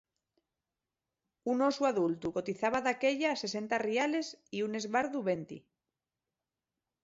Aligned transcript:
Un 1.51 1.61
osu 1.65 1.87
adultu 1.89 2.33
cotizaba 2.39 2.83
daquella 2.87 3.37
sesenta 3.43 3.75
riales 3.87 4.27
y 4.55 4.59
un 4.67 4.71
esbardu 4.83 5.19
venti. 5.31 5.59